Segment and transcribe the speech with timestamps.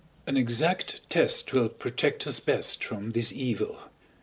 [0.25, 3.77] An exact test will protect us best from this evil.